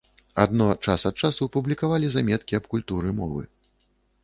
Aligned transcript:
Адно, 0.43 0.67
час 0.85 1.01
ад 1.09 1.15
часу 1.25 1.49
публікавалі 1.57 2.07
заметкі 2.15 2.59
аб 2.63 2.73
культуры 2.75 3.09
мовы. 3.21 3.41